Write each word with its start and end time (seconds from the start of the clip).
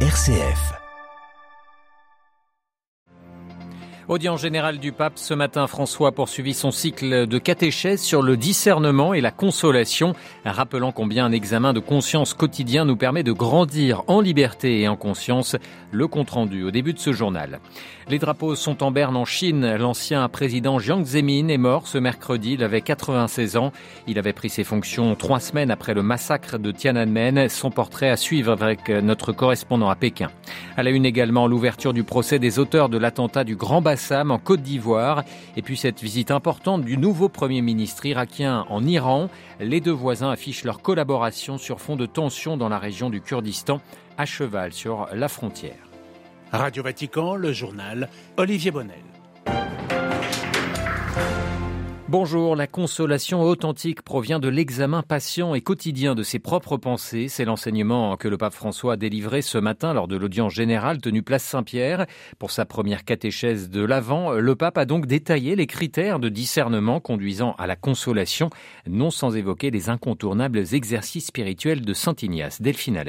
RCF. 0.00 0.85
Audience 4.08 4.40
générale 4.40 4.78
du 4.78 4.92
pape 4.92 5.14
ce 5.18 5.34
matin, 5.34 5.66
François 5.66 6.12
poursuivit 6.12 6.54
son 6.54 6.70
cycle 6.70 7.26
de 7.26 7.38
catéchèse 7.38 8.00
sur 8.00 8.22
le 8.22 8.36
discernement 8.36 9.14
et 9.14 9.20
la 9.20 9.32
consolation, 9.32 10.14
rappelant 10.44 10.92
combien 10.92 11.24
un 11.24 11.32
examen 11.32 11.72
de 11.72 11.80
conscience 11.80 12.32
quotidien 12.32 12.84
nous 12.84 12.94
permet 12.94 13.24
de 13.24 13.32
grandir 13.32 14.04
en 14.06 14.20
liberté 14.20 14.80
et 14.80 14.86
en 14.86 14.94
conscience. 14.94 15.56
Le 15.90 16.06
compte 16.06 16.30
rendu 16.30 16.62
au 16.62 16.70
début 16.70 16.92
de 16.92 17.00
ce 17.00 17.12
journal. 17.12 17.58
Les 18.08 18.20
drapeaux 18.20 18.54
sont 18.54 18.84
en 18.84 18.92
berne 18.92 19.16
en 19.16 19.24
Chine. 19.24 19.74
L'ancien 19.74 20.28
président 20.28 20.78
Jiang 20.78 21.04
Zemin 21.04 21.48
est 21.48 21.58
mort 21.58 21.88
ce 21.88 21.98
mercredi. 21.98 22.52
Il 22.52 22.62
avait 22.62 22.82
96 22.82 23.56
ans. 23.56 23.72
Il 24.06 24.20
avait 24.20 24.32
pris 24.32 24.50
ses 24.50 24.62
fonctions 24.62 25.16
trois 25.16 25.40
semaines 25.40 25.72
après 25.72 25.94
le 25.94 26.04
massacre 26.04 26.58
de 26.58 26.70
Tiananmen. 26.70 27.48
Son 27.48 27.70
portrait 27.70 28.10
à 28.10 28.16
suivre 28.16 28.52
avec 28.52 28.88
notre 28.88 29.32
correspondant 29.32 29.90
à 29.90 29.96
Pékin. 29.96 30.30
À 30.76 30.84
la 30.84 30.90
une 30.90 31.06
également 31.06 31.48
l'ouverture 31.48 31.92
du 31.92 32.04
procès 32.04 32.38
des 32.38 32.60
auteurs 32.60 32.88
de 32.88 32.98
l'attentat 32.98 33.42
du 33.42 33.56
Grand 33.56 33.82
En 34.12 34.38
Côte 34.38 34.62
d'Ivoire. 34.62 35.24
Et 35.56 35.62
puis 35.62 35.76
cette 35.76 36.02
visite 36.02 36.30
importante 36.30 36.84
du 36.84 36.98
nouveau 36.98 37.28
premier 37.28 37.62
ministre 37.62 38.04
irakien 38.06 38.66
en 38.68 38.84
Iran. 38.84 39.28
Les 39.58 39.80
deux 39.80 39.90
voisins 39.90 40.30
affichent 40.30 40.64
leur 40.64 40.82
collaboration 40.82 41.58
sur 41.58 41.80
fond 41.80 41.96
de 41.96 42.06
tensions 42.06 42.56
dans 42.56 42.68
la 42.68 42.78
région 42.78 43.10
du 43.10 43.20
Kurdistan, 43.20 43.80
à 44.18 44.26
cheval 44.26 44.72
sur 44.72 45.08
la 45.12 45.28
frontière. 45.28 45.88
Radio 46.52 46.82
Vatican, 46.82 47.34
le 47.34 47.52
journal 47.52 48.08
Olivier 48.36 48.70
Bonnel. 48.70 49.15
Bonjour, 52.18 52.56
la 52.56 52.66
consolation 52.66 53.42
authentique 53.42 54.00
provient 54.00 54.38
de 54.38 54.48
l'examen 54.48 55.02
patient 55.02 55.54
et 55.54 55.60
quotidien 55.60 56.14
de 56.14 56.22
ses 56.22 56.38
propres 56.38 56.78
pensées. 56.78 57.28
C'est 57.28 57.44
l'enseignement 57.44 58.16
que 58.16 58.26
le 58.26 58.38
pape 58.38 58.54
François 58.54 58.94
a 58.94 58.96
délivré 58.96 59.42
ce 59.42 59.58
matin 59.58 59.92
lors 59.92 60.08
de 60.08 60.16
l'audience 60.16 60.54
générale 60.54 60.96
tenue 60.96 61.22
place 61.22 61.44
Saint-Pierre. 61.44 62.06
Pour 62.38 62.52
sa 62.52 62.64
première 62.64 63.04
catéchèse 63.04 63.68
de 63.68 63.84
l'Avent, 63.84 64.32
le 64.32 64.56
pape 64.56 64.78
a 64.78 64.86
donc 64.86 65.04
détaillé 65.04 65.56
les 65.56 65.66
critères 65.66 66.18
de 66.18 66.30
discernement 66.30 67.00
conduisant 67.00 67.54
à 67.58 67.66
la 67.66 67.76
consolation, 67.76 68.48
non 68.88 69.10
sans 69.10 69.36
évoquer 69.36 69.70
les 69.70 69.90
incontournables 69.90 70.72
exercices 70.72 71.26
spirituels 71.26 71.82
de 71.82 71.92
Saint 71.92 72.16
Ignace. 72.22 72.62
Delphine. 72.62 73.04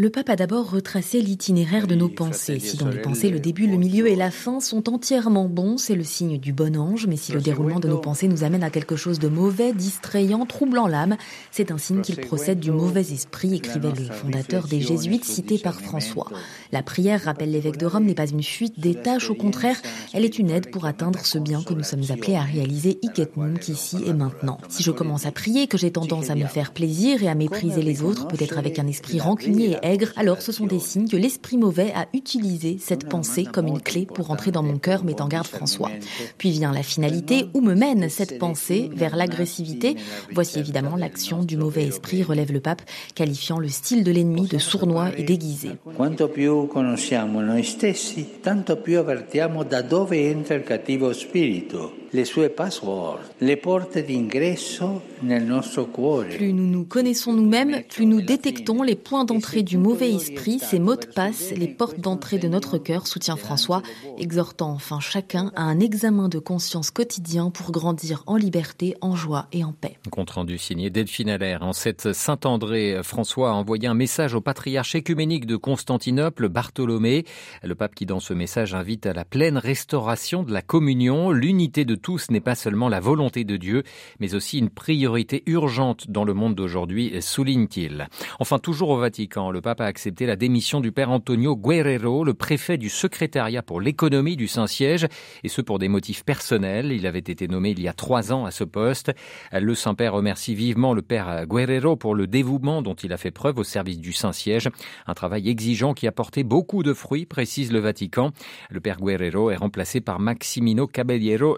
Le 0.00 0.10
pape 0.10 0.30
a 0.30 0.36
d'abord 0.36 0.70
retracé 0.70 1.20
l'itinéraire 1.20 1.88
de 1.88 1.96
nos 1.96 2.08
pensées. 2.08 2.60
Si 2.60 2.76
dans 2.76 2.86
les 2.86 3.02
pensées 3.02 3.30
le 3.30 3.40
début, 3.40 3.66
le 3.66 3.76
milieu 3.76 4.06
et 4.06 4.14
la 4.14 4.30
fin 4.30 4.60
sont 4.60 4.88
entièrement 4.88 5.48
bons, 5.48 5.76
c'est 5.76 5.96
le 5.96 6.04
signe 6.04 6.38
du 6.38 6.52
bon 6.52 6.76
ange, 6.76 7.08
mais 7.08 7.16
si 7.16 7.32
le 7.32 7.40
déroulement 7.40 7.80
de 7.80 7.88
nos 7.88 7.98
pensées 7.98 8.28
nous 8.28 8.44
amène 8.44 8.62
à 8.62 8.70
quelque 8.70 8.94
chose 8.94 9.18
de 9.18 9.26
mauvais, 9.26 9.72
distrayant, 9.72 10.46
troublant 10.46 10.86
l'âme, 10.86 11.16
c'est 11.50 11.72
un 11.72 11.78
signe 11.78 12.02
qu'il 12.02 12.20
procède 12.20 12.60
du 12.60 12.70
mauvais 12.70 13.00
esprit, 13.12 13.56
écrivait 13.56 13.90
le 13.90 14.04
fondateur 14.04 14.68
des 14.68 14.80
Jésuites 14.80 15.24
cité 15.24 15.58
par 15.58 15.80
François. 15.80 16.30
La 16.70 16.84
prière, 16.84 17.24
rappelle 17.24 17.50
l'évêque 17.50 17.78
de 17.78 17.86
Rome, 17.86 18.04
n'est 18.04 18.14
pas 18.14 18.28
une 18.28 18.44
fuite 18.44 18.78
des 18.78 18.94
tâches, 18.94 19.30
au 19.30 19.34
contraire, 19.34 19.82
elle 20.14 20.24
est 20.24 20.38
une 20.38 20.50
aide 20.50 20.70
pour 20.70 20.86
atteindre 20.86 21.26
ce 21.26 21.38
bien 21.38 21.60
que 21.64 21.74
nous 21.74 21.82
sommes 21.82 22.08
appelés 22.10 22.36
à 22.36 22.42
réaliser 22.42 23.00
hic 23.02 23.18
et 23.18 23.26
ici 23.68 23.96
et 24.06 24.12
maintenant. 24.12 24.58
Si 24.68 24.84
je 24.84 24.92
commence 24.92 25.26
à 25.26 25.32
prier, 25.32 25.66
que 25.66 25.76
j'ai 25.76 25.90
tendance 25.90 26.30
à 26.30 26.36
me 26.36 26.46
faire 26.46 26.72
plaisir 26.72 27.20
et 27.24 27.28
à 27.28 27.34
mépriser 27.34 27.82
les 27.82 28.04
autres, 28.04 28.28
peut-être 28.28 28.58
avec 28.58 28.78
un 28.78 28.86
esprit 28.86 29.18
rancunier 29.18 29.72
et 29.72 29.87
alors 30.16 30.42
ce 30.42 30.52
sont 30.52 30.66
des 30.66 30.78
signes 30.78 31.08
que 31.08 31.16
l'esprit 31.16 31.56
mauvais 31.56 31.92
a 31.94 32.06
utilisé 32.12 32.76
cette 32.78 33.08
pensée 33.08 33.44
comme 33.44 33.66
une 33.66 33.80
clé 33.80 34.06
pour 34.06 34.30
entrer 34.30 34.50
dans 34.50 34.62
mon 34.62 34.78
cœur, 34.78 35.04
met 35.04 35.20
en 35.20 35.28
garde 35.28 35.46
François. 35.46 35.90
Puis 36.36 36.50
vient 36.50 36.72
la 36.72 36.82
finalité, 36.82 37.46
où 37.54 37.60
me 37.60 37.74
mène 37.74 38.08
cette 38.08 38.38
pensée 38.38 38.90
vers 38.92 39.16
l'agressivité 39.16 39.96
Voici 40.32 40.58
évidemment 40.58 40.96
l'action 40.96 41.42
du 41.42 41.56
mauvais 41.56 41.84
esprit, 41.84 42.22
relève 42.22 42.52
le 42.52 42.60
pape, 42.60 42.82
qualifiant 43.14 43.58
le 43.58 43.68
style 43.68 44.04
de 44.04 44.12
l'ennemi 44.12 44.46
de 44.46 44.58
sournois 44.58 45.10
et 45.16 45.22
déguisé. 45.22 45.70
Quanto 45.96 46.28
più 46.28 46.66
conosciamo 46.66 47.40
noi 47.40 47.62
stessi, 47.62 48.40
tanto 48.42 48.76
più 48.76 48.98
avvertiamo 48.98 49.64
da 49.64 49.82
dove 49.82 50.30
entra 50.30 50.54
il 50.54 50.64
cattivo 50.64 51.12
spirito 51.12 52.07
les 52.12 52.24
sue 52.24 52.48
password, 52.48 53.20
les 53.40 53.56
portes 53.56 53.98
d'ingresso 53.98 55.02
nel 55.22 55.46
nostro 55.46 55.86
cuore. 55.86 56.36
Plus 56.36 56.52
nous 56.52 56.66
nous 56.66 56.84
connaissons 56.84 57.32
nous-mêmes, 57.32 57.82
plus 57.88 58.06
nous 58.06 58.22
détectons 58.22 58.82
les 58.82 58.94
points 58.94 59.24
d'entrée 59.24 59.62
du 59.62 59.76
mauvais 59.76 60.12
esprit, 60.12 60.58
ses 60.58 60.78
mots 60.78 60.96
de 60.96 61.06
passe, 61.06 61.52
les 61.52 61.68
portes 61.68 62.00
d'entrée 62.00 62.38
de 62.38 62.48
notre 62.48 62.78
cœur, 62.78 63.06
soutient 63.06 63.36
François, 63.36 63.82
exhortant 64.18 64.70
enfin 64.70 65.00
chacun 65.00 65.52
à 65.54 65.62
un 65.62 65.80
examen 65.80 66.28
de 66.28 66.38
conscience 66.38 66.90
quotidien 66.90 67.50
pour 67.50 67.72
grandir 67.72 68.22
en 68.26 68.36
liberté, 68.36 68.96
en 69.00 69.14
joie 69.14 69.48
et 69.52 69.64
en 69.64 69.72
paix. 69.72 69.98
Compte 70.10 70.30
rendu 70.30 70.58
signé 70.58 70.90
Delphine 70.90 71.30
Allaire. 71.30 71.62
En 71.62 71.72
cette 71.72 72.12
Saint-André, 72.12 73.00
François 73.02 73.50
a 73.50 73.54
envoyé 73.54 73.86
un 73.86 73.94
message 73.94 74.34
au 74.34 74.40
patriarche 74.40 74.94
écuménique 74.94 75.46
de 75.46 75.56
Constantinople, 75.56 76.48
Bartholomé, 76.48 77.24
le 77.62 77.74
pape 77.74 77.94
qui 77.94 78.06
dans 78.06 78.20
ce 78.20 78.32
message 78.32 78.74
invite 78.74 79.06
à 79.06 79.12
la 79.12 79.24
pleine 79.24 79.58
restauration 79.58 80.42
de 80.42 80.52
la 80.52 80.62
communion, 80.62 81.30
l'unité 81.30 81.84
de 81.84 81.97
tous 81.98 82.30
n'est 82.30 82.40
pas 82.40 82.54
seulement 82.54 82.88
la 82.88 83.00
volonté 83.00 83.44
de 83.44 83.56
Dieu, 83.56 83.82
mais 84.20 84.34
aussi 84.34 84.58
une 84.58 84.70
priorité 84.70 85.42
urgente 85.46 86.10
dans 86.10 86.24
le 86.24 86.34
monde 86.34 86.54
d'aujourd'hui, 86.54 87.12
souligne-t-il. 87.20 88.08
Enfin, 88.38 88.58
toujours 88.58 88.90
au 88.90 88.98
Vatican, 88.98 89.50
le 89.50 89.60
pape 89.60 89.80
a 89.80 89.84
accepté 89.84 90.26
la 90.26 90.36
démission 90.36 90.80
du 90.80 90.92
père 90.92 91.10
Antonio 91.10 91.56
Guerrero, 91.56 92.24
le 92.24 92.34
préfet 92.34 92.78
du 92.78 92.88
secrétariat 92.88 93.62
pour 93.62 93.80
l'économie 93.80 94.36
du 94.36 94.48
Saint-Siège, 94.48 95.06
et 95.44 95.48
ce 95.48 95.60
pour 95.60 95.78
des 95.78 95.88
motifs 95.88 96.24
personnels. 96.24 96.92
Il 96.92 97.06
avait 97.06 97.18
été 97.18 97.48
nommé 97.48 97.70
il 97.70 97.80
y 97.80 97.88
a 97.88 97.92
trois 97.92 98.32
ans 98.32 98.44
à 98.44 98.50
ce 98.50 98.64
poste. 98.64 99.12
Le 99.52 99.74
Saint-Père 99.74 100.14
remercie 100.14 100.54
vivement 100.54 100.94
le 100.94 101.02
père 101.02 101.46
Guerrero 101.46 101.96
pour 101.96 102.14
le 102.14 102.26
dévouement 102.26 102.82
dont 102.82 102.94
il 102.94 103.12
a 103.12 103.16
fait 103.16 103.30
preuve 103.30 103.58
au 103.58 103.64
service 103.64 103.98
du 103.98 104.12
Saint-Siège. 104.12 104.68
Un 105.06 105.14
travail 105.14 105.48
exigeant 105.48 105.94
qui 105.94 106.06
a 106.06 106.12
porté 106.12 106.44
beaucoup 106.44 106.82
de 106.82 106.92
fruits, 106.92 107.26
précise 107.26 107.72
le 107.72 107.80
Vatican. 107.80 108.32
Le 108.70 108.80
père 108.80 108.98
Guerrero 108.98 109.50
est 109.50 109.56
remplacé 109.56 110.00
par 110.00 110.20
Maximino 110.20 110.86
Caballero 110.86 111.56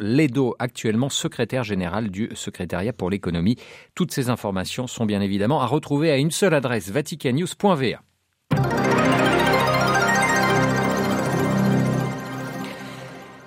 actuellement 0.58 1.08
secrétaire 1.08 1.64
général 1.64 2.10
du 2.10 2.30
secrétariat 2.34 2.92
pour 2.92 3.10
l'économie. 3.10 3.56
Toutes 3.94 4.12
ces 4.12 4.28
informations 4.28 4.86
sont 4.86 5.06
bien 5.06 5.20
évidemment 5.20 5.60
à 5.60 5.66
retrouver 5.66 6.10
à 6.10 6.16
une 6.16 6.30
seule 6.30 6.54
adresse 6.54 6.90
vaticannews.va. 6.90 8.09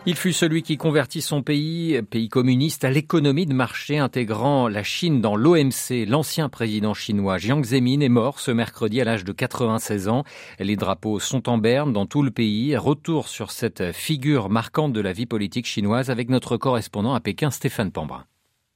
Il 0.05 0.15
fut 0.15 0.33
celui 0.33 0.63
qui 0.63 0.75
convertit 0.75 1.21
son 1.21 1.43
pays, 1.43 2.01
pays 2.01 2.27
communiste, 2.27 2.83
à 2.83 2.89
l'économie 2.89 3.45
de 3.45 3.53
marché 3.53 3.99
intégrant 3.99 4.67
la 4.67 4.83
Chine 4.83 5.21
dans 5.21 5.37
l'OMC. 5.37 6.05
L'ancien 6.05 6.49
président 6.49 6.93
chinois 6.93 7.37
Jiang 7.37 7.63
Zemin 7.63 8.01
est 8.01 8.09
mort 8.09 8.41
ce 8.41 8.51
mercredi 8.51 8.99
à 8.99 9.05
l'âge 9.05 9.23
de 9.23 9.31
96 9.31 10.09
ans. 10.09 10.25
Les 10.59 10.75
drapeaux 10.75 11.19
sont 11.19 11.47
en 11.47 11.57
berne 11.57 11.93
dans 11.93 12.05
tout 12.05 12.21
le 12.21 12.31
pays. 12.31 12.75
Retour 12.75 13.29
sur 13.29 13.51
cette 13.51 13.93
figure 13.93 14.49
marquante 14.49 14.91
de 14.91 14.99
la 14.99 15.13
vie 15.13 15.25
politique 15.25 15.67
chinoise 15.67 16.09
avec 16.09 16.27
notre 16.27 16.57
correspondant 16.57 17.13
à 17.13 17.21
Pékin, 17.21 17.49
Stéphane 17.49 17.93
Pambrin. 17.93 18.25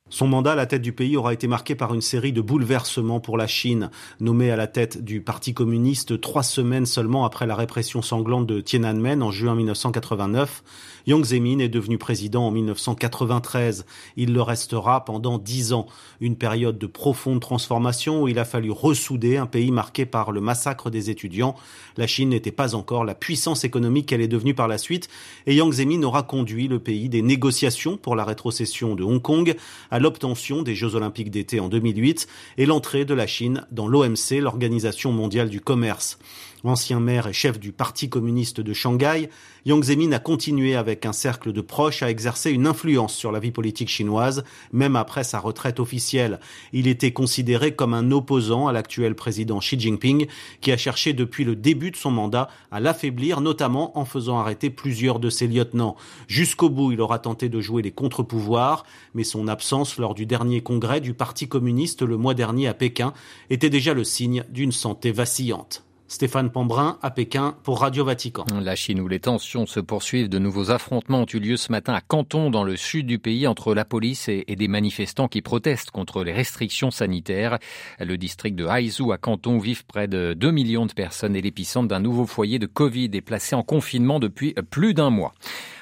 Son 0.10 0.28
mandat 0.28 0.54
à 0.54 0.56
la 0.56 0.66
tête 0.66 0.82
du 0.82 0.94
pays 0.94 1.18
aura 1.18 1.34
été 1.34 1.48
marqué 1.48 1.76
par 1.76 1.94
une 1.94 2.02
série 2.02 2.32
de 2.32 2.40
bouleversements 2.40 3.20
pour 3.20 3.38
la 3.38 3.46
Chine. 3.46 3.90
Nommé 4.22 4.52
à 4.52 4.56
la 4.56 4.68
tête 4.68 5.04
du 5.04 5.20
Parti 5.20 5.54
communiste 5.54 6.22
trois 6.22 6.44
semaines 6.44 6.86
seulement 6.86 7.26
après 7.26 7.46
la 7.46 7.56
répression 7.56 8.02
sanglante 8.02 8.48
de 8.48 8.62
Tiananmen 8.62 9.22
en 9.22 9.32
juin 9.32 9.56
1989, 9.56 10.64
Yang 11.08 11.24
Zemin 11.24 11.60
est 11.60 11.70
devenu 11.70 11.98
président 11.98 12.48
en 12.48 12.52
1993. 12.52 13.86
Il 14.18 14.34
le 14.34 14.42
restera 14.42 15.06
pendant 15.06 15.38
dix 15.38 15.72
ans. 15.72 15.88
Une 16.20 16.36
période 16.36 16.78
de 16.78 16.86
profonde 16.86 17.40
transformation 17.40 18.24
où 18.24 18.28
il 18.28 18.40
a 18.40 18.46
fallu 18.46 18.72
ressouder 18.72 19.38
un 19.38 19.46
pays 19.46 19.72
marqué 19.72 20.06
par 20.06 20.34
le 20.34 20.42
massacre 20.42 20.90
des 20.90 21.10
étudiants. 21.10 21.56
La 21.96 22.08
Chine 22.08 22.30
n'était 22.30 22.52
pas 22.52 22.76
encore 22.76 23.06
la 23.06 23.16
puissance 23.16 23.64
économique 23.64 24.08
qu'elle 24.08 24.22
est 24.22 24.28
devenue 24.28 24.54
par 24.54 24.68
la 24.68 24.78
suite 24.78 25.08
et 25.46 25.56
Yang 25.56 25.74
Zemin 25.74 26.04
aura 26.04 26.24
conduit 26.24 26.68
le 26.68 26.80
pays 26.80 27.08
des 27.08 27.22
négociations 27.22 27.96
pour 27.96 28.18
la 28.18 28.26
rétrocession 28.26 28.94
de 28.94 29.06
Hong 29.06 29.22
Kong 29.22 29.56
l'obtention 30.00 30.62
des 30.62 30.76
Jeux 30.76 30.96
olympiques 30.96 31.32
d'été 31.32 31.60
en 31.60 31.70
2008 31.70 32.28
et 32.58 32.66
l'entrée 32.66 33.06
de 33.06 33.14
la 33.14 33.28
Chine 33.28 33.66
dans 33.72 33.88
l'OMC, 33.88 34.40
l'Organisation 34.42 35.12
mondiale 35.12 35.50
du 35.50 35.62
commerce. 35.62 36.20
Ancien 36.64 37.00
maire 37.00 37.28
et 37.28 37.34
chef 37.34 37.60
du 37.60 37.72
Parti 37.72 38.10
communiste 38.10 38.62
de 38.62 38.74
Shanghai, 38.74 39.30
Yang 39.66 39.84
Zemin 39.84 40.12
a 40.12 40.20
continué 40.20 40.76
avec 40.76 41.06
un 41.06 41.14
cercle 41.14 41.54
de 41.54 41.62
proches 41.62 42.02
à 42.02 42.10
exercer 42.10 42.52
une 42.52 42.66
influence 42.66 43.14
sur 43.14 43.32
la 43.32 43.40
vie 43.40 43.52
politique 43.52 43.90
chinoise, 43.90 44.44
même 44.72 44.96
après 44.96 45.24
sa 45.24 45.40
retraite 45.40 45.80
officielle. 45.80 46.40
Il 46.74 46.88
était 46.88 47.12
considéré 47.12 47.76
comme 47.76 47.94
un 47.94 48.12
opposant 48.12 48.68
à 48.68 48.74
l'actuel 48.74 49.14
président 49.14 49.60
Xi 49.60 49.80
Jinping, 49.80 50.28
qui 50.62 50.72
a 50.72 50.78
cherché 50.78 51.14
depuis 51.14 51.44
le 51.44 51.56
début 51.56 51.92
de 51.92 51.96
son 51.96 52.12
mandat 52.12 52.50
à 52.72 52.80
l'affaiblir, 52.80 53.40
notamment 53.40 53.98
en 53.98 54.06
faisant 54.06 54.40
arrêter 54.40 54.70
plusieurs 54.70 55.20
de 55.20 55.30
ses 55.30 55.48
lieutenants. 55.48 55.96
Jusqu'au 56.28 56.70
bout, 56.70 56.92
il 56.92 57.02
aura 57.02 57.20
tenté 57.20 57.50
de 57.50 57.62
jouer 57.62 57.84
les 57.84 57.92
contre-pouvoirs, 57.92 58.84
mais 59.14 59.24
son 59.24 59.48
absence 59.48 59.98
lors 59.98 60.16
du 60.16 60.26
dernier 60.26 60.62
congrès 60.62 61.02
du 61.02 61.14
Parti 61.14 61.48
communiste 61.48 62.02
le 62.02 62.18
mois 62.18 62.34
dernier 62.34 62.68
à 62.68 62.74
Pékin 62.74 63.14
était 63.50 63.70
déjà 63.70 63.94
le 63.94 64.04
signe 64.04 64.44
d'une 64.50 64.72
santé 64.72 65.12
vacillante. 65.12 65.87
Stéphane 66.10 66.50
Pambrin 66.50 66.98
à 67.02 67.12
Pékin 67.12 67.56
pour 67.64 67.82
Radio 67.82 68.06
Vatican. 68.06 68.46
La 68.62 68.78
Chine 68.78 69.02
où 69.02 69.10
les 69.10 69.20
tensions 69.20 69.66
se 69.66 69.82
poursuivent, 69.82 70.30
de 70.30 70.40
nouveaux 70.40 70.72
affrontements 70.72 71.24
ont 71.24 71.26
eu 71.26 71.40
lieu 71.40 71.58
ce 71.58 71.70
matin 71.70 71.94
à 71.94 72.00
Canton 72.00 72.50
dans 72.50 72.64
le 72.64 72.78
sud 72.78 73.08
du 73.08 73.20
pays 73.20 73.46
entre 73.46 73.74
la 73.74 73.84
police 73.84 74.30
et, 74.30 74.44
des 74.48 74.68
manifestants 74.70 75.28
qui 75.28 75.42
protestent 75.42 75.92
contre 75.92 76.24
les 76.24 76.32
restrictions 76.32 76.92
sanitaires. 76.92 77.60
Le 78.00 78.18
district 78.18 78.56
de 78.56 78.66
Haizhou 78.66 79.12
à 79.12 79.18
Canton 79.18 79.58
vivent 79.58 79.86
près 79.86 80.08
de 80.08 80.34
2 80.34 80.50
millions 80.52 80.86
de 80.86 80.94
personnes 80.94 81.36
et 81.36 81.42
l'épicentre 81.42 81.90
d'un 81.90 82.00
nouveau 82.00 82.26
foyer 82.26 82.58
de 82.58 82.68
Covid 82.68 83.10
est 83.14 83.22
placé 83.22 83.56
en 83.56 83.64
confinement 83.64 84.22
depuis 84.22 84.54
plus 84.70 84.94
d'un 84.94 85.10
mois. 85.10 85.34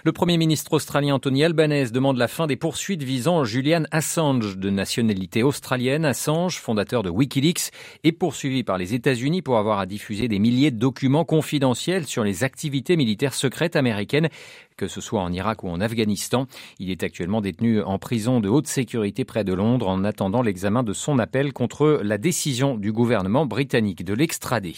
Le 0.04 0.12
Premier 0.12 0.38
ministre 0.38 0.74
australien 0.74 1.16
Anthony 1.16 1.44
Albanese 1.44 1.92
demande 1.92 2.18
la 2.18 2.27
fin 2.27 2.45
des 2.45 2.56
poursuites 2.56 3.01
visant 3.01 3.44
Julian 3.44 3.86
Assange, 3.89 4.57
de 4.57 4.69
nationalité 4.69 5.42
australienne. 5.42 6.06
Assange, 6.06 6.57
fondateur 6.57 7.01
de 7.01 7.10
Wikileaks, 7.10 7.72
est 8.04 8.12
poursuivi 8.12 8.63
par 8.63 8.77
les 8.77 8.94
États-Unis 8.94 9.42
pour 9.42 9.57
avoir 9.57 9.80
à 9.80 9.88
diffuser 9.88 10.14
des 10.15 10.39
milliers 10.39 10.71
de 10.71 10.77
documents 10.77 11.25
confidentiels 11.25 12.06
sur 12.06 12.23
les 12.23 12.44
activités 12.44 12.95
militaires 12.95 13.33
secrètes 13.33 13.75
américaines 13.75 14.29
que 14.77 14.88
ce 14.88 15.01
soit 15.01 15.22
en 15.22 15.31
Irak 15.31 15.63
ou 15.63 15.69
en 15.69 15.80
Afghanistan. 15.80 16.48
Il 16.80 16.89
est 16.89 17.04
actuellement 17.04 17.42
détenu 17.42 17.81
en 17.81 17.98
prison 17.98 18.39
de 18.39 18.50
haute 18.50 18.68
sécurité 18.68 19.24
près 19.24 19.44
de 19.44 19.54
Londres 19.54 19.88
en 19.88 20.04
attendant 20.04 20.42
l'examen 20.42 20.83
de 20.83 20.94
son 20.94 21.18
appel 21.19 21.54
contre 21.54 22.01
la 22.04 22.18
décision 22.18 22.75
du 22.75 22.92
gouvernement 22.92 23.45
britannique 23.45 24.04
de 24.04 24.13
l'extrader. 24.13 24.75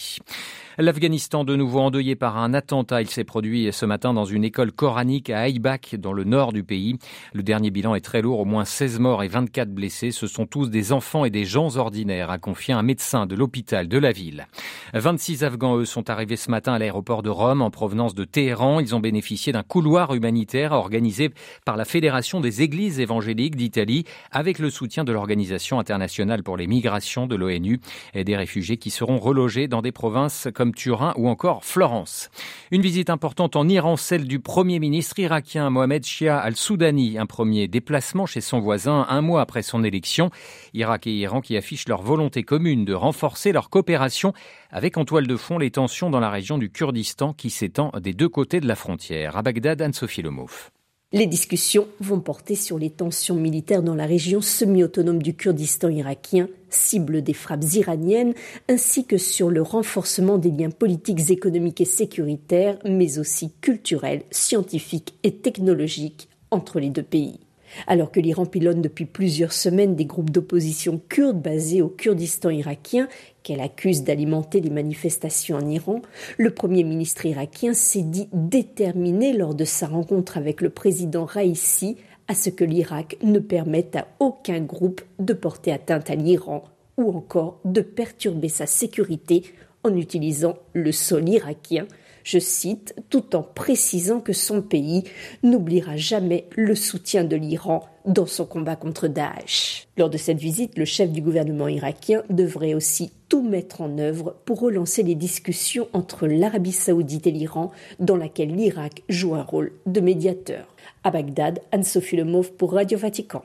L'Afghanistan 0.80 1.42
de 1.42 1.56
nouveau 1.56 1.80
endeuillé 1.80 2.14
par 2.14 2.38
un 2.38 2.54
attentat. 2.54 3.02
Il 3.02 3.10
s'est 3.10 3.24
produit 3.24 3.72
ce 3.72 3.84
matin 3.84 4.14
dans 4.14 4.24
une 4.24 4.44
école 4.44 4.70
coranique 4.70 5.28
à 5.28 5.40
Aïbak, 5.40 5.96
dans 5.96 6.12
le 6.12 6.22
nord 6.22 6.52
du 6.52 6.62
pays. 6.62 6.96
Le 7.32 7.42
dernier 7.42 7.70
bilan 7.70 7.96
est 7.96 8.00
très 8.00 8.22
lourd, 8.22 8.38
au 8.38 8.44
moins 8.44 8.64
16 8.64 9.00
morts 9.00 9.24
et 9.24 9.28
24 9.28 9.70
blessés. 9.70 10.12
Ce 10.12 10.28
sont 10.28 10.46
tous 10.46 10.70
des 10.70 10.92
enfants 10.92 11.24
et 11.24 11.30
des 11.30 11.44
gens 11.44 11.76
ordinaires, 11.76 12.30
a 12.30 12.38
confié 12.38 12.74
un 12.74 12.84
médecin 12.84 13.26
de 13.26 13.34
l'hôpital 13.34 13.88
de 13.88 13.98
la 13.98 14.12
ville. 14.12 14.46
26 14.94 15.42
Afghans, 15.42 15.78
eux, 15.78 15.84
sont 15.84 16.10
arrivés 16.10 16.36
ce 16.36 16.48
matin 16.48 16.74
à 16.74 16.78
l'aéroport 16.78 17.24
de 17.24 17.30
Rome 17.30 17.60
en 17.60 17.70
provenance 17.70 18.14
de 18.14 18.22
Téhéran. 18.22 18.78
Ils 18.78 18.94
ont 18.94 19.00
bénéficié 19.00 19.52
d'un 19.52 19.64
couloir 19.64 19.87
humanitaire 19.96 20.72
organisé 20.72 21.30
par 21.64 21.76
la 21.76 21.84
Fédération 21.84 22.40
des 22.40 22.62
Églises 22.62 23.00
évangéliques 23.00 23.56
d'Italie 23.56 24.04
avec 24.30 24.58
le 24.58 24.70
soutien 24.70 25.04
de 25.04 25.12
l'Organisation 25.12 25.78
internationale 25.78 26.42
pour 26.42 26.56
les 26.56 26.66
migrations 26.66 27.26
de 27.26 27.36
l'ONU 27.36 27.80
et 28.14 28.24
des 28.24 28.36
réfugiés 28.36 28.76
qui 28.76 28.90
seront 28.90 29.18
relogés 29.18 29.66
dans 29.66 29.82
des 29.82 29.92
provinces 29.92 30.48
comme 30.54 30.74
Turin 30.74 31.14
ou 31.16 31.28
encore 31.28 31.64
Florence. 31.64 32.30
Une 32.70 32.82
visite 32.82 33.10
importante 33.10 33.56
en 33.56 33.66
Iran, 33.68 33.96
celle 33.96 34.26
du 34.26 34.40
Premier 34.40 34.78
ministre 34.78 35.18
irakien 35.18 35.70
Mohamed 35.70 36.04
Shia 36.04 36.38
al-Soudani, 36.38 37.18
un 37.18 37.26
premier 37.26 37.66
déplacement 37.66 38.26
chez 38.26 38.40
son 38.40 38.60
voisin 38.60 39.06
un 39.08 39.22
mois 39.22 39.40
après 39.40 39.62
son 39.62 39.84
élection. 39.84 40.30
Irak 40.74 41.06
et 41.06 41.14
Iran 41.14 41.40
qui 41.40 41.56
affichent 41.56 41.88
leur 41.88 42.02
volonté 42.02 42.42
commune 42.42 42.84
de 42.84 42.94
renforcer 42.94 43.52
leur 43.52 43.70
coopération 43.70 44.32
avec 44.70 44.96
en 44.96 45.04
toile 45.04 45.26
de 45.26 45.36
fond 45.36 45.58
les 45.58 45.70
tensions 45.70 46.10
dans 46.10 46.20
la 46.20 46.30
région 46.30 46.58
du 46.58 46.70
Kurdistan 46.70 47.32
qui 47.32 47.50
s'étend 47.50 47.90
des 48.00 48.12
deux 48.12 48.28
côtés 48.28 48.60
de 48.60 48.68
la 48.68 48.76
frontière. 48.76 49.36
À 49.36 49.42
Bagdad, 49.42 49.80
Anne-Sophie 49.80 50.22
Lomov. 50.22 50.70
Les 51.10 51.26
discussions 51.26 51.88
vont 52.00 52.20
porter 52.20 52.54
sur 52.54 52.78
les 52.78 52.90
tensions 52.90 53.34
militaires 53.34 53.82
dans 53.82 53.94
la 53.94 54.04
région 54.04 54.42
semi-autonome 54.42 55.22
du 55.22 55.34
Kurdistan 55.34 55.88
irakien, 55.88 56.48
cible 56.68 57.22
des 57.22 57.32
frappes 57.32 57.64
iraniennes, 57.72 58.34
ainsi 58.68 59.06
que 59.06 59.16
sur 59.16 59.48
le 59.48 59.62
renforcement 59.62 60.36
des 60.36 60.50
liens 60.50 60.68
politiques, 60.68 61.30
économiques 61.30 61.80
et 61.80 61.86
sécuritaires, 61.86 62.78
mais 62.84 63.18
aussi 63.18 63.52
culturels, 63.62 64.22
scientifiques 64.30 65.14
et 65.22 65.34
technologiques 65.36 66.28
entre 66.50 66.78
les 66.78 66.90
deux 66.90 67.02
pays. 67.02 67.40
Alors 67.86 68.10
que 68.10 68.20
l'Iran 68.20 68.46
pilonne 68.46 68.82
depuis 68.82 69.04
plusieurs 69.04 69.52
semaines 69.52 69.96
des 69.96 70.04
groupes 70.04 70.30
d'opposition 70.30 71.00
kurdes 71.08 71.40
basés 71.40 71.82
au 71.82 71.88
Kurdistan 71.88 72.50
irakien, 72.50 73.08
qu'elle 73.48 73.60
accuse 73.62 74.02
d'alimenter 74.02 74.60
les 74.60 74.68
manifestations 74.68 75.56
en 75.56 75.66
Iran, 75.66 76.02
le 76.36 76.50
Premier 76.50 76.84
ministre 76.84 77.24
irakien 77.24 77.72
s'est 77.72 78.02
dit 78.02 78.28
déterminé 78.34 79.32
lors 79.32 79.54
de 79.54 79.64
sa 79.64 79.86
rencontre 79.86 80.36
avec 80.36 80.60
le 80.60 80.68
président 80.68 81.24
Raisi 81.24 81.96
à 82.28 82.34
ce 82.34 82.50
que 82.50 82.64
l'Irak 82.64 83.16
ne 83.22 83.38
permette 83.38 83.96
à 83.96 84.06
aucun 84.20 84.60
groupe 84.60 85.00
de 85.18 85.32
porter 85.32 85.72
atteinte 85.72 86.10
à 86.10 86.14
l'Iran 86.14 86.62
ou 86.98 87.10
encore 87.16 87.58
de 87.64 87.80
perturber 87.80 88.50
sa 88.50 88.66
sécurité 88.66 89.44
en 89.82 89.96
utilisant 89.96 90.58
le 90.74 90.92
sol 90.92 91.26
irakien, 91.26 91.86
je 92.28 92.38
cite, 92.38 92.94
tout 93.08 93.34
en 93.36 93.42
précisant 93.42 94.20
que 94.20 94.34
son 94.34 94.60
pays 94.60 95.04
n'oubliera 95.42 95.96
jamais 95.96 96.44
le 96.56 96.74
soutien 96.74 97.24
de 97.24 97.36
l'Iran 97.36 97.86
dans 98.04 98.26
son 98.26 98.44
combat 98.44 98.76
contre 98.76 99.08
Daesh. 99.08 99.88
Lors 99.96 100.10
de 100.10 100.18
cette 100.18 100.38
visite, 100.38 100.76
le 100.76 100.84
chef 100.84 101.10
du 101.10 101.22
gouvernement 101.22 101.68
irakien 101.68 102.22
devrait 102.28 102.74
aussi 102.74 103.12
tout 103.30 103.42
mettre 103.42 103.80
en 103.80 103.96
œuvre 103.96 104.36
pour 104.44 104.60
relancer 104.60 105.02
les 105.02 105.14
discussions 105.14 105.88
entre 105.94 106.26
l'Arabie 106.26 106.72
saoudite 106.72 107.26
et 107.26 107.30
l'Iran, 107.30 107.70
dans 107.98 108.16
laquelle 108.16 108.54
l'Irak 108.54 109.04
joue 109.08 109.34
un 109.34 109.42
rôle 109.42 109.72
de 109.86 110.00
médiateur. 110.02 110.66
À 111.04 111.10
Bagdad, 111.10 111.60
Anne-Sophie 111.72 112.16
Lemauve 112.16 112.52
pour 112.52 112.74
Radio 112.74 112.98
Vatican. 112.98 113.42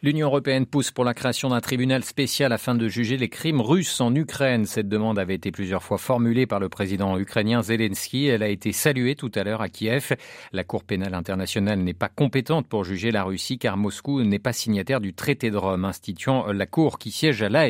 L'Union 0.00 0.28
européenne 0.28 0.64
pousse 0.64 0.92
pour 0.92 1.04
la 1.04 1.12
création 1.12 1.48
d'un 1.48 1.60
tribunal 1.60 2.04
spécial 2.04 2.52
afin 2.52 2.76
de 2.76 2.86
juger 2.86 3.16
les 3.16 3.28
crimes 3.28 3.60
russes 3.60 4.00
en 4.00 4.14
Ukraine. 4.14 4.64
Cette 4.64 4.88
demande 4.88 5.18
avait 5.18 5.34
été 5.34 5.50
plusieurs 5.50 5.82
fois 5.82 5.98
formulée 5.98 6.46
par 6.46 6.60
le 6.60 6.68
président 6.68 7.18
ukrainien 7.18 7.62
Zelensky. 7.62 8.28
Elle 8.28 8.44
a 8.44 8.48
été 8.48 8.70
saluée 8.70 9.16
tout 9.16 9.32
à 9.34 9.42
l'heure 9.42 9.60
à 9.60 9.68
Kiev. 9.68 10.12
La 10.52 10.62
Cour 10.62 10.84
pénale 10.84 11.14
internationale 11.14 11.80
n'est 11.80 11.94
pas 11.94 12.08
compétente 12.08 12.68
pour 12.68 12.84
juger 12.84 13.10
la 13.10 13.24
Russie 13.24 13.58
car 13.58 13.76
Moscou 13.76 14.22
n'est 14.22 14.38
pas 14.38 14.52
signataire 14.52 15.00
du 15.00 15.14
traité 15.14 15.50
de 15.50 15.56
Rome 15.56 15.84
instituant 15.84 16.46
la 16.52 16.66
Cour 16.66 17.00
qui 17.00 17.10
siège 17.10 17.42
à 17.42 17.48
La 17.48 17.66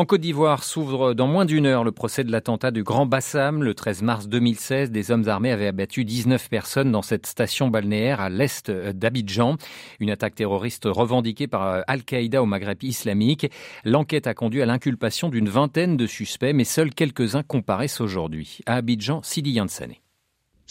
en 0.00 0.06
Côte 0.06 0.22
d'Ivoire 0.22 0.64
s'ouvre 0.64 1.12
dans 1.12 1.26
moins 1.26 1.44
d'une 1.44 1.66
heure 1.66 1.84
le 1.84 1.92
procès 1.92 2.24
de 2.24 2.32
l'attentat 2.32 2.70
du 2.70 2.82
Grand 2.82 3.04
Bassam. 3.04 3.62
Le 3.62 3.74
13 3.74 4.00
mars 4.00 4.28
2016, 4.28 4.90
des 4.90 5.10
hommes 5.10 5.28
armés 5.28 5.50
avaient 5.50 5.66
abattu 5.66 6.06
19 6.06 6.48
personnes 6.48 6.90
dans 6.90 7.02
cette 7.02 7.26
station 7.26 7.68
balnéaire 7.68 8.20
à 8.20 8.30
l'est 8.30 8.70
d'Abidjan. 8.70 9.56
Une 9.98 10.10
attaque 10.10 10.36
terroriste 10.36 10.84
revendiquée 10.86 11.39
par 11.46 11.82
Al-Qaïda 11.86 12.42
au 12.42 12.46
Maghreb 12.46 12.82
islamique. 12.82 13.50
L'enquête 13.84 14.26
a 14.26 14.34
conduit 14.34 14.62
à 14.62 14.66
l'inculpation 14.66 15.28
d'une 15.28 15.48
vingtaine 15.48 15.96
de 15.96 16.06
suspects, 16.06 16.52
mais 16.54 16.64
seuls 16.64 16.94
quelques-uns 16.94 17.42
comparaissent 17.42 18.00
aujourd'hui. 18.00 18.58
À 18.66 18.76
Abidjan, 18.76 19.22
Sidi 19.22 19.52
Yansane. 19.52 19.94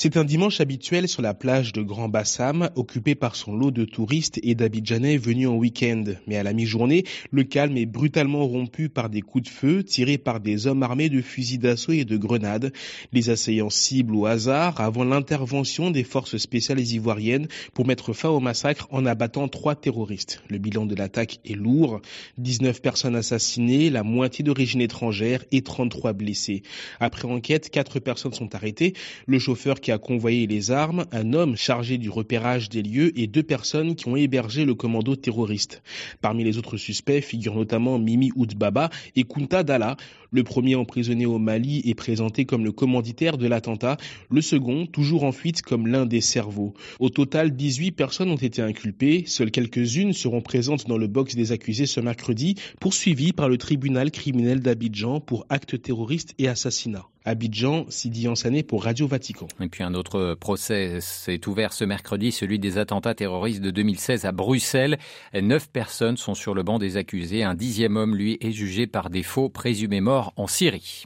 C'est 0.02 0.16
un 0.16 0.24
dimanche 0.24 0.62
habituel 0.62 1.10
sur 1.10 1.22
la 1.22 1.34
plage 1.34 1.74
de 1.74 1.82
Grand 1.82 2.08
Bassam, 2.08 2.70
occupé 2.78 3.16
par 3.16 3.36
son 3.36 3.54
lot 3.54 3.70
de 3.70 3.84
touristes 3.84 4.40
et 4.44 4.56
d'Abidjanais 4.56 5.18
venus 5.18 5.50
en 5.50 5.56
week-end. 5.58 6.06
Mais 6.26 6.38
à 6.38 6.44
la 6.44 6.54
mi-journée, 6.54 7.04
le 7.32 7.44
calme 7.44 7.76
est 7.76 7.86
brutalement 7.86 8.48
rompu 8.48 8.88
par 8.88 9.10
des 9.10 9.20
coups 9.20 9.44
de 9.44 9.50
feu 9.50 9.84
tirés 9.84 10.18
par 10.18 10.40
des 10.40 10.68
hommes 10.68 10.84
armés 10.84 11.10
de 11.10 11.22
fusils 11.22 11.60
d'assaut 11.60 11.92
et 11.92 12.06
de 12.06 12.16
grenades. 12.16 12.72
Les 13.12 13.30
assaillants 13.30 13.70
ciblent 13.70 14.16
au 14.16 14.26
hasard 14.26 14.80
avant 14.80 15.04
l'intervention 15.04 15.92
des 15.92 16.06
forces 16.06 16.38
spéciales 16.38 16.80
ivoiriennes 16.80 17.50
pour 17.74 17.86
mettre 17.86 18.14
fin 18.14 18.30
au 18.30 18.40
massacre 18.40 18.88
en 18.92 19.06
abattant 19.06 19.50
trois 19.50 19.76
terroristes. 19.76 20.42
Le 20.48 20.60
bilan 20.60 20.86
de 20.86 20.96
l'attaque 20.96 21.42
est 21.44 21.56
lourd. 21.56 22.00
19 22.38 22.82
personnes 22.82 23.18
assassinées, 23.18 23.90
la 23.90 24.04
moitié 24.04 24.46
d'origine 24.46 24.80
étrangère 24.80 25.44
et 25.52 25.62
33 25.62 26.14
blessés. 26.14 26.64
Après 27.02 27.28
enquête, 27.28 27.70
quatre 27.70 28.00
personnes 28.00 28.34
sont 28.34 28.56
arrêtées. 28.56 28.94
Le 29.26 29.40
chauffeur 29.40 29.82
a 29.92 29.98
convoyé 29.98 30.48
les 30.48 30.72
armes, 30.72 31.06
un 31.12 31.34
homme 31.34 31.56
chargé 31.56 31.98
du 31.98 32.10
repérage 32.10 32.70
des 32.70 32.82
lieux 32.82 33.18
et 33.20 33.28
deux 33.28 33.44
personnes 33.44 33.96
qui 33.96 34.08
ont 34.08 34.16
hébergé 34.16 34.66
le 34.66 34.76
commando 34.76 35.16
terroriste. 35.16 35.82
Parmi 36.22 36.44
les 36.44 36.58
autres 36.58 36.78
suspects 36.78 37.22
figurent 37.22 37.56
notamment 37.56 38.00
Mimi 38.00 38.32
Oudbaba 38.36 38.90
et 39.16 39.24
Kunta 39.24 39.64
Dalla. 39.64 39.98
Le 40.32 40.44
premier 40.44 40.76
emprisonné 40.76 41.26
au 41.26 41.40
Mali 41.40 41.82
est 41.86 41.96
présenté 41.96 42.46
comme 42.46 42.64
le 42.64 42.72
commanditaire 42.72 43.38
de 43.38 43.48
l'attentat, 43.48 43.98
le 44.30 44.42
second 44.42 44.86
toujours 44.86 45.24
en 45.24 45.32
fuite 45.32 45.64
comme 45.64 45.88
l'un 45.88 46.06
des 46.06 46.22
cerveaux. 46.22 46.74
Au 47.00 47.10
total, 47.10 47.56
18 47.56 47.92
personnes 47.92 48.30
ont 48.30 48.36
été 48.36 48.62
inculpées, 48.62 49.24
seules 49.26 49.52
quelques-unes 49.52 50.14
seront 50.14 50.42
présentes 50.42 50.88
dans 50.88 50.98
le 50.98 51.08
box 51.08 51.36
des 51.36 51.52
accusés 51.52 51.88
ce 51.88 52.00
mercredi, 52.00 52.56
poursuivies 52.80 53.34
par 53.34 53.50
le 53.50 53.58
tribunal 53.58 54.12
criminel 54.12 54.60
d'Abidjan 54.60 55.20
pour 55.20 55.46
actes 55.50 55.82
terroristes 55.82 56.36
et 56.38 56.48
assassinats. 56.48 57.08
Abidjan, 57.30 57.86
Sidi 57.90 58.28
Ansané 58.28 58.64
pour 58.64 58.86
Radio 58.86 59.06
Vatican. 59.06 59.48
Et 59.62 59.70
puis 59.70 59.84
un 59.84 59.94
autre 59.94 60.34
procès 60.34 61.00
s'est 61.00 61.48
ouvert 61.48 61.74
ce 61.74 61.86
mercredi, 61.86 62.32
celui 62.32 62.58
des 62.58 62.80
attentats 62.80 63.14
terroristes 63.14 63.62
de 63.62 63.70
2016 63.70 64.26
à 64.26 64.32
Bruxelles. 64.32 64.98
Neuf 65.40 65.70
personnes 65.70 66.18
sont 66.18 66.34
sur 66.34 66.56
le 66.56 66.64
banc 66.64 66.80
des 66.80 66.98
accusés. 66.98 67.44
Un 67.44 67.54
dixième 67.54 67.98
homme, 67.98 68.16
lui, 68.16 68.40
est 68.42 68.52
jugé 68.52 68.88
par 68.88 69.12
défaut, 69.12 69.48
présumé 69.48 70.02
mort 70.02 70.34
en 70.38 70.48
Syrie. 70.48 71.06